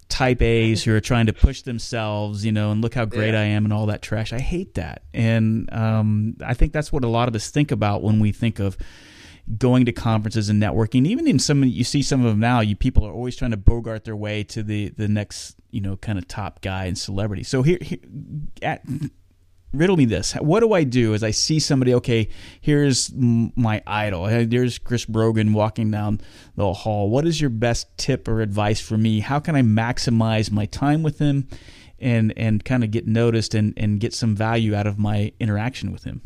[0.09, 3.41] type A's who are trying to push themselves, you know, and look how great yeah.
[3.41, 4.31] I am and all that trash.
[4.31, 5.03] I hate that.
[5.13, 8.59] And um, I think that's what a lot of us think about when we think
[8.59, 8.77] of
[9.57, 11.05] going to conferences and networking.
[11.07, 13.57] Even in some, you see some of them now, you people are always trying to
[13.57, 17.43] bogart their way to the, the next, you know, kind of top guy and celebrity.
[17.43, 17.99] So here, here
[18.61, 18.83] at,
[19.73, 20.33] riddle me this.
[20.33, 21.93] What do I do as I see somebody?
[21.93, 22.29] Okay,
[22.59, 24.25] here's my idol.
[24.45, 26.21] There's Chris Brogan walking down
[26.55, 27.09] the hall.
[27.09, 29.19] What is your best tip or advice for me?
[29.19, 31.47] How can I maximize my time with him,
[31.99, 35.91] and and kind of get noticed and and get some value out of my interaction
[35.91, 36.21] with him?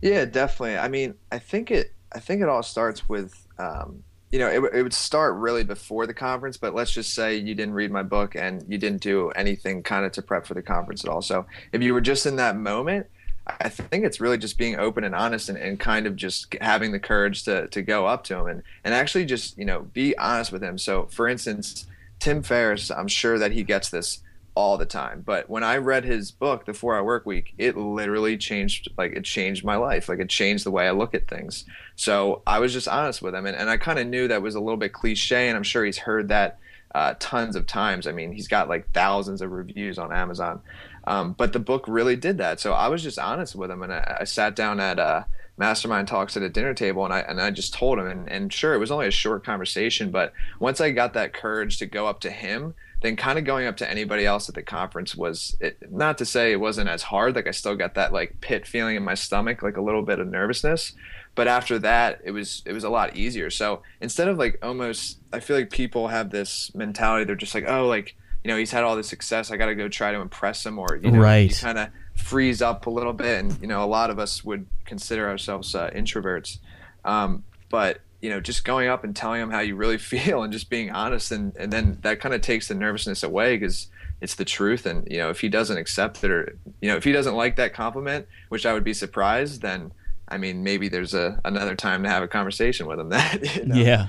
[0.00, 0.78] Yeah, definitely.
[0.78, 1.94] I mean, I think it.
[2.14, 6.06] I think it all starts with um, you know, it, it would start really before
[6.06, 9.28] the conference, but let's just say you didn't read my book and you didn't do
[9.30, 11.20] anything kind of to prep for the conference at all.
[11.20, 13.06] So if you were just in that moment,
[13.46, 16.92] I think it's really just being open and honest and, and kind of just having
[16.92, 20.16] the courage to, to go up to him and, and actually just, you know, be
[20.16, 20.78] honest with him.
[20.78, 21.86] So for instance,
[22.18, 24.22] Tim Ferriss, I'm sure that he gets this
[24.54, 25.22] all the time.
[25.24, 29.12] But when I read his book, The Four Hour Work Week, it literally changed like
[29.12, 30.08] it changed my life.
[30.08, 31.64] Like it changed the way I look at things.
[31.96, 34.54] So I was just honest with him, and, and I kind of knew that was
[34.54, 36.58] a little bit cliche, and I'm sure he's heard that
[36.94, 38.06] uh, tons of times.
[38.06, 40.60] I mean, he's got like thousands of reviews on Amazon.
[41.04, 42.60] Um, but the book really did that.
[42.60, 45.24] So I was just honest with him, and I, I sat down at uh,
[45.62, 48.52] mastermind talks at a dinner table, and I and I just told him, and, and
[48.52, 52.08] sure, it was only a short conversation, but once I got that courage to go
[52.08, 55.56] up to him then kind of going up to anybody else at the conference was
[55.60, 58.66] it, not to say it wasn't as hard like i still got that like pit
[58.66, 60.92] feeling in my stomach like a little bit of nervousness
[61.34, 65.18] but after that it was it was a lot easier so instead of like almost
[65.32, 68.70] i feel like people have this mentality they're just like oh like you know he's
[68.70, 71.20] had all this success i got to go try to impress him or you know
[71.20, 71.50] right.
[71.50, 74.44] you kind of freeze up a little bit and you know a lot of us
[74.44, 76.58] would consider ourselves uh, introverts
[77.04, 80.52] um, but you know, just going up and telling him how you really feel and
[80.52, 81.30] just being honest.
[81.30, 83.88] And, and then that kind of takes the nervousness away because
[84.22, 84.86] it's the truth.
[84.86, 87.56] And, you know, if he doesn't accept it or, you know, if he doesn't like
[87.56, 89.92] that compliment, which I would be surprised, then,
[90.28, 93.66] I mean, maybe there's a, another time to have a conversation with him that, you
[93.66, 93.74] know?
[93.74, 94.06] yeah.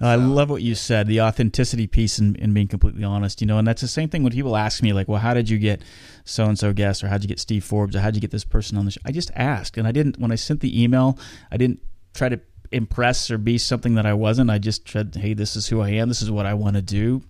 [0.00, 3.46] Uh, I love what you said, the authenticity piece and, and, being completely honest, you
[3.46, 5.58] know, and that's the same thing when people ask me, like, well, how did you
[5.58, 5.82] get
[6.24, 8.44] so and so guest, or how'd you get Steve Forbes, or how'd you get this
[8.44, 9.00] person on the show?
[9.04, 11.18] I just asked, and I didn't, when I sent the email,
[11.50, 11.80] I didn't
[12.12, 12.40] try to
[12.72, 14.50] impress or be something that I wasn't.
[14.50, 16.82] I just said, hey, this is who I am, this is what I want to
[16.82, 17.22] do.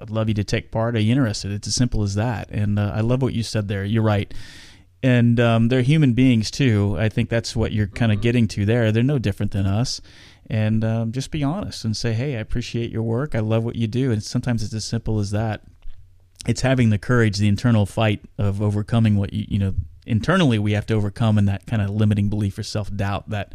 [0.00, 0.96] I'd love you to take part.
[0.96, 1.52] Are you interested?
[1.52, 2.50] It's as simple as that.
[2.50, 3.84] And uh, I love what you said there.
[3.84, 4.32] You're right
[5.02, 6.96] and um, they're human beings too.
[6.98, 8.22] I think that's what you're kind of mm-hmm.
[8.22, 8.92] getting to there.
[8.92, 10.00] They're no different than us,
[10.50, 13.34] and um, just be honest and say, "Hey, I appreciate your work.
[13.34, 15.62] I love what you do." And sometimes it's as simple as that.
[16.46, 19.74] It's having the courage, the internal fight of overcoming what you you know
[20.06, 23.54] internally we have to overcome, and that kind of limiting belief or self doubt that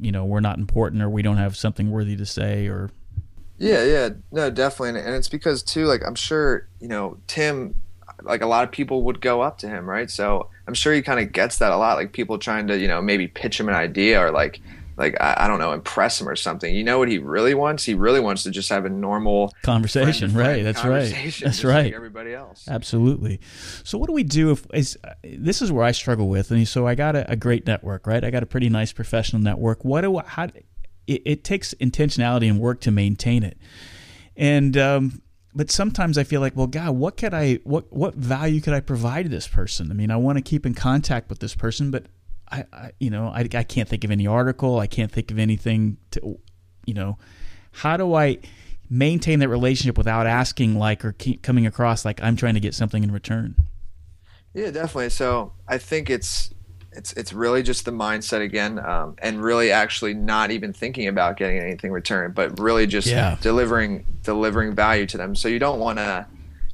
[0.00, 2.90] you know we're not important or we don't have something worthy to say or.
[3.56, 7.74] Yeah, yeah, no, definitely, and it's because too, like I'm sure you know Tim
[8.22, 10.10] like a lot of people would go up to him, right?
[10.10, 11.96] So I'm sure he kind of gets that a lot.
[11.96, 14.60] Like people trying to, you know, maybe pitch him an idea or like,
[14.96, 16.74] like I, I, don't know, impress him or something.
[16.74, 17.84] You know what he really wants?
[17.84, 20.62] He really wants to just have a normal conversation, right?
[20.62, 21.52] That's conversation, right.
[21.52, 21.84] That's right.
[21.86, 23.40] Like everybody else, absolutely.
[23.82, 26.50] So what do we do if is this is where I struggle with?
[26.50, 28.24] And so I got a, a great network, right?
[28.24, 29.84] I got a pretty nice professional network.
[29.84, 30.48] What do I, how?
[31.06, 33.58] It, it takes intentionality and work to maintain it,
[34.36, 35.22] and um,
[35.54, 38.80] but sometimes I feel like, well, God, what could I, what, what value could I
[38.80, 39.90] provide to this person?
[39.90, 42.06] I mean, I want to keep in contact with this person, but
[42.54, 44.78] I, I you know, I, I can't think of any article.
[44.78, 46.38] I can't think of anything to,
[46.86, 47.18] you know,
[47.72, 48.38] how do I
[48.88, 53.02] maintain that relationship without asking like, or coming across like I'm trying to get something
[53.02, 53.56] in return?
[54.54, 55.10] Yeah, definitely.
[55.10, 56.50] So I think it's,
[56.96, 61.36] it's it's really just the mindset again, um, and really actually not even thinking about
[61.36, 63.36] getting anything returned, but really just yeah.
[63.40, 65.34] delivering delivering value to them.
[65.34, 66.24] So you don't want to,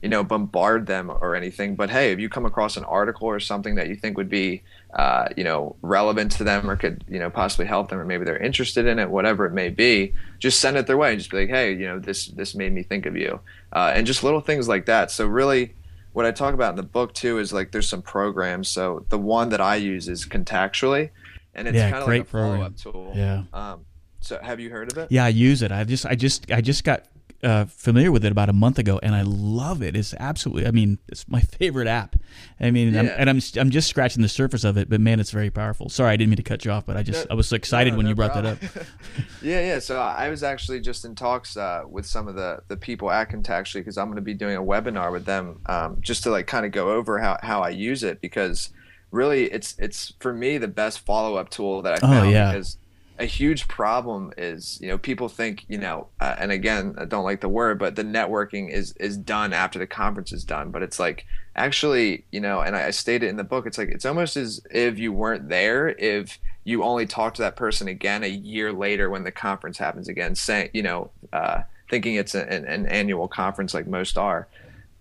[0.03, 1.77] you know, bombard them or anything.
[1.77, 4.63] But hey, if you come across an article or something that you think would be,
[4.95, 8.25] uh, you know, relevant to them or could you know possibly help them, or maybe
[8.25, 11.11] they're interested in it, whatever it may be, just send it their way.
[11.11, 13.41] And just be like, hey, you know, this this made me think of you,
[13.73, 15.11] uh, and just little things like that.
[15.11, 15.75] So really
[16.13, 18.69] what I talk about in the book too is like there's some programs.
[18.69, 21.11] So the one that I use is Contactually,
[21.55, 23.13] and it's yeah, kind of like a follow up tool.
[23.15, 23.45] Yeah.
[23.53, 23.85] Um,
[24.21, 25.11] so have you heard of it?
[25.11, 25.73] Yeah, I use it.
[25.73, 27.05] I just I just I just got
[27.43, 29.97] uh, familiar with it about a month ago, and I love it.
[29.97, 32.17] It's absolutely, I mean, it's my favorite app.
[32.61, 33.01] I mean, yeah.
[33.01, 35.89] I'm, and I'm I'm just scratching the surface of it, but man, it's very powerful.
[35.89, 37.57] Sorry, I didn't mean to cut you off, but I just no, I was so
[37.57, 38.59] excited no, when no you brought problem.
[38.61, 38.87] that up.
[39.43, 39.79] yeah, yeah.
[39.79, 43.31] So I was actually just in talks uh, with some of the the people at
[43.31, 46.47] Contactually because I'm going to be doing a webinar with them um, just to like
[46.47, 48.71] kind of go over how how I use it because
[49.11, 52.31] really it's it's for me the best follow up tool that I oh, found oh,
[52.31, 52.53] yeah.
[52.53, 52.77] because
[53.21, 57.23] a huge problem is you know people think you know uh, and again I don't
[57.23, 60.71] like the word but the networking is is done after the conference is done.
[60.71, 63.91] But it's like actually you know and I, I stated in the book it's like
[63.91, 68.25] it's almost as if you weren't there if you only talk to that person again
[68.25, 72.51] a year later when the conference happens again saying you know uh, thinking it's a,
[72.51, 74.49] an, an, annual conference like most are.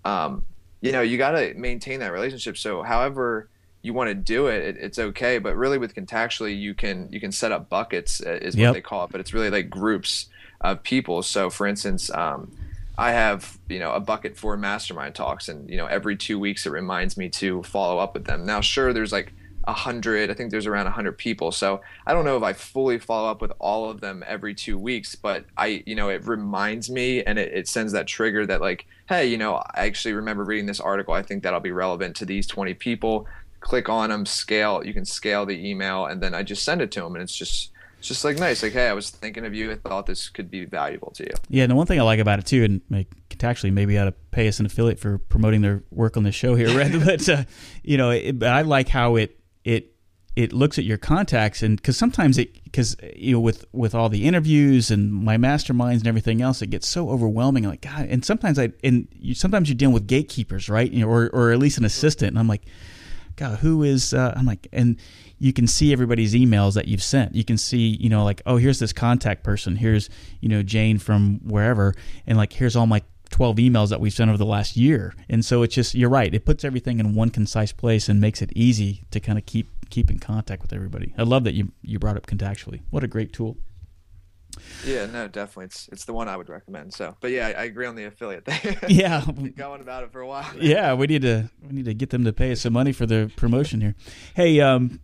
[0.03, 0.43] Um,
[0.81, 2.57] you know you got to maintain that relationship.
[2.57, 3.47] So however
[3.81, 5.39] you want to do it, it, it's okay.
[5.39, 8.69] But really, with contactually, you can you can set up buckets uh, is yep.
[8.69, 9.11] what they call it.
[9.11, 10.27] But it's really like groups
[10.61, 11.21] of people.
[11.23, 12.51] So, for instance, um,
[12.97, 16.65] I have you know a bucket for mastermind talks, and you know every two weeks
[16.65, 18.45] it reminds me to follow up with them.
[18.45, 19.33] Now, sure, there's like
[19.65, 20.29] a hundred.
[20.29, 21.51] I think there's around a hundred people.
[21.51, 24.77] So I don't know if I fully follow up with all of them every two
[24.77, 28.61] weeks, but I you know it reminds me and it, it sends that trigger that
[28.61, 31.13] like hey you know I actually remember reading this article.
[31.13, 33.27] I think that'll be relevant to these 20 people
[33.59, 34.83] click on them, scale.
[34.85, 37.35] You can scale the email, and then I just send it to them, and it's
[37.35, 38.63] just it's just like nice.
[38.63, 39.71] Like, hey, I was thinking of you.
[39.71, 41.33] I thought this could be valuable to you.
[41.49, 43.07] Yeah, and the one thing I like about it too, and like
[43.43, 46.55] actually maybe ought to pay us an affiliate for promoting their work on the show
[46.55, 46.91] here, right?
[47.05, 47.43] but uh,
[47.83, 49.93] you know, it, I like how it it
[50.35, 54.07] it looks at your contacts and because sometimes it because you know with with all
[54.07, 58.23] the interviews and my masterminds and everything else it gets so overwhelming like god and
[58.23, 61.59] sometimes i and you, sometimes you're dealing with gatekeepers right you know, or or at
[61.59, 62.61] least an assistant and i'm like
[63.39, 64.13] God, who is?
[64.13, 64.99] Uh, I'm like, and
[65.37, 67.33] you can see everybody's emails that you've sent.
[67.33, 69.77] You can see, you know, like, oh, here's this contact person.
[69.77, 70.09] Here's,
[70.41, 71.95] you know, Jane from wherever,
[72.27, 75.13] and like, here's all my 12 emails that we've sent over the last year.
[75.29, 76.33] And so it's just, you're right.
[76.33, 79.69] It puts everything in one concise place and makes it easy to kind of keep
[79.89, 81.13] keep in contact with everybody.
[81.17, 82.81] I love that you you brought up contactually.
[82.89, 83.57] What a great tool.
[84.85, 85.65] Yeah, no, definitely.
[85.65, 86.93] It's it's the one I would recommend.
[86.93, 88.77] So, but yeah, I, I agree on the affiliate thing.
[88.89, 90.49] yeah, been going about it for a while.
[90.59, 93.05] yeah, we need to we need to get them to pay us some money for
[93.05, 93.95] the promotion here.
[94.35, 94.99] Hey, um,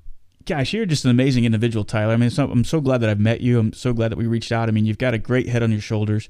[0.45, 2.13] gosh, you're just an amazing individual, Tyler.
[2.13, 3.59] I mean, so, I'm so glad that I've met you.
[3.59, 4.69] I'm so glad that we reached out.
[4.69, 6.29] I mean, you've got a great head on your shoulders,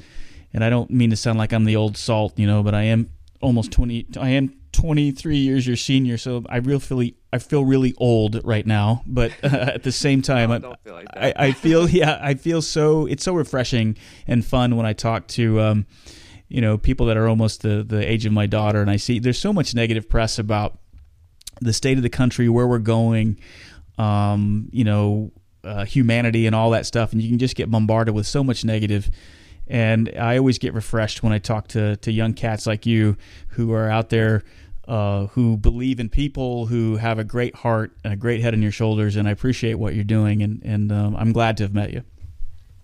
[0.53, 2.83] and I don't mean to sound like I'm the old salt, you know, but I
[2.83, 3.09] am
[3.41, 4.07] almost twenty.
[4.19, 7.01] I am 23 years your senior, so I real feel
[7.31, 9.03] I feel really old right now.
[9.07, 11.33] But uh, at the same time, Oh, don't feel like I.
[11.37, 13.97] I feel yeah, I feel so it's so refreshing
[14.27, 15.85] and fun when I talk to um,
[16.47, 19.19] you know people that are almost the the age of my daughter, and I see
[19.19, 20.77] there's so much negative press about
[21.61, 23.39] the state of the country, where we're going,
[23.97, 25.31] um, you know,
[25.63, 28.65] uh, humanity and all that stuff, and you can just get bombarded with so much
[28.65, 29.09] negative.
[29.67, 33.17] And I always get refreshed when I talk to to young cats like you
[33.49, 34.43] who are out there.
[34.87, 38.61] Uh, who believe in people, who have a great heart and a great head on
[38.61, 41.73] your shoulders, and I appreciate what you're doing, and and um, I'm glad to have
[41.73, 42.03] met you.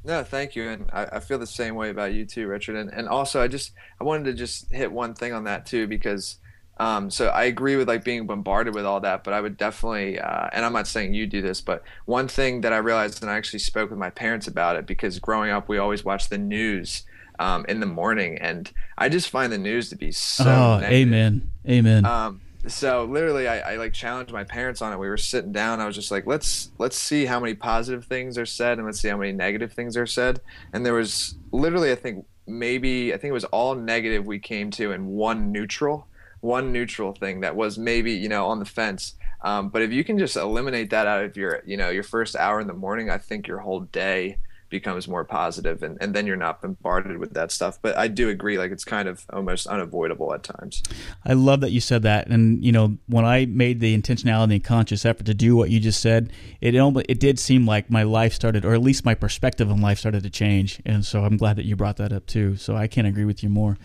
[0.03, 2.75] No, thank you, and I, I feel the same way about you too, Richard.
[2.75, 5.85] And and also, I just I wanted to just hit one thing on that too
[5.85, 6.39] because,
[6.79, 10.19] um, so I agree with like being bombarded with all that, but I would definitely,
[10.19, 13.29] uh, and I'm not saying you do this, but one thing that I realized, and
[13.29, 16.39] I actually spoke with my parents about it because growing up we always watched the
[16.39, 17.03] news
[17.41, 20.45] um, in the morning, and I just find the news to be so.
[20.45, 21.07] oh, negative.
[21.07, 22.05] amen, amen.
[22.05, 24.99] Um, so literally, I, I like challenged my parents on it.
[24.99, 25.79] We were sitting down.
[25.81, 29.01] I was just like, let's let's see how many positive things are said, and let's
[29.01, 30.39] see how many negative things are said.
[30.71, 34.69] And there was literally, I think maybe I think it was all negative we came
[34.71, 36.07] to, and one neutral,
[36.41, 39.15] one neutral thing that was maybe you know on the fence.
[39.43, 42.35] Um, but if you can just eliminate that out of your you know your first
[42.35, 44.37] hour in the morning, I think your whole day
[44.71, 48.29] becomes more positive and, and then you're not bombarded with that stuff but i do
[48.29, 50.81] agree like it's kind of almost unavoidable at times
[51.25, 54.63] I love that you said that, and you know when I made the intentionality and
[54.63, 58.33] conscious effort to do what you just said, it it did seem like my life
[58.33, 61.57] started, or at least my perspective on life started to change, and so I'm glad
[61.57, 62.55] that you brought that up too.
[62.55, 63.77] So I can't agree with you more.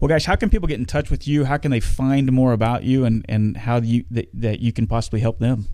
[0.00, 1.44] Well, guys, how can people get in touch with you?
[1.44, 4.86] How can they find more about you, and and how you that, that you can
[4.86, 5.66] possibly help them?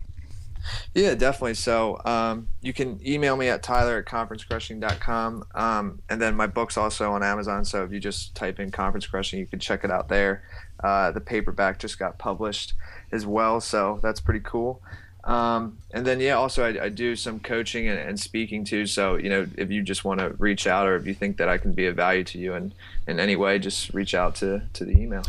[0.94, 1.54] Yeah, definitely.
[1.54, 5.44] So um, you can email me at tyler at conferencecrushing.com.
[5.54, 7.64] Um, and then my book's also on Amazon.
[7.64, 10.42] So if you just type in Conference Crushing, you can check it out there.
[10.82, 12.74] Uh, the paperback just got published
[13.12, 13.60] as well.
[13.60, 14.82] So that's pretty cool.
[15.26, 18.86] Um, and then, yeah, also I, I do some coaching and, and speaking too.
[18.86, 21.48] So, you know, if you just want to reach out or if you think that
[21.48, 22.72] I can be of value to you in,
[23.08, 25.22] in any way, just reach out to, to the email.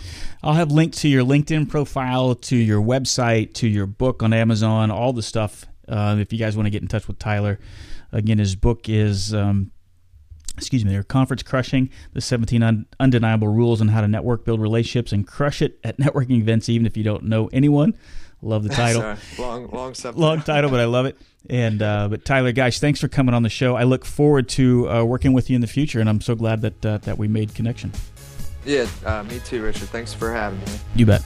[0.43, 4.91] I'll have links to your LinkedIn profile, to your website, to your book on Amazon,
[4.91, 5.65] all the stuff.
[5.87, 7.59] Uh, if you guys want to get in touch with Tyler,
[8.11, 9.71] again, his book is, um,
[10.57, 14.61] excuse me, they're Conference Crushing, the 17 un- Undeniable Rules on How to Network, Build
[14.61, 17.95] Relationships, and Crush It at Networking Events, even if you don't know anyone.
[18.41, 19.01] Love the title.
[19.01, 20.21] Sorry, long, long, subtitle.
[20.21, 21.17] Long title, but I love it.
[21.49, 23.75] And uh, but Tyler, guys, thanks for coming on the show.
[23.75, 26.61] I look forward to uh, working with you in the future, and I'm so glad
[26.61, 27.91] that uh, that we made connection.
[28.65, 29.89] Yeah, uh, me too, Richard.
[29.89, 30.65] Thanks for having me.
[30.95, 31.23] You bet.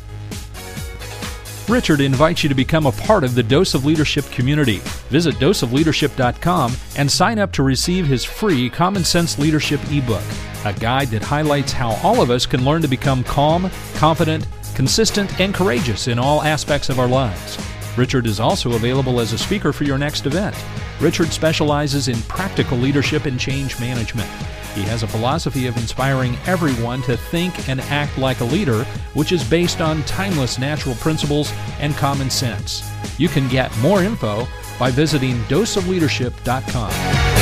[1.67, 4.79] Richard invites you to become a part of the Dose of Leadership community.
[5.09, 10.23] Visit doseofleadership.com and sign up to receive his free Common Sense Leadership ebook,
[10.65, 14.45] a guide that highlights how all of us can learn to become calm, confident,
[14.81, 17.55] consistent, and courageous in all aspects of our lives.
[17.95, 20.55] Richard is also available as a speaker for your next event.
[20.99, 24.27] Richard specializes in practical leadership and change management.
[24.73, 29.31] He has a philosophy of inspiring everyone to think and act like a leader, which
[29.31, 32.81] is based on timeless natural principles and common sense.
[33.19, 34.47] You can get more info
[34.79, 37.40] by visiting doseofleadership.com.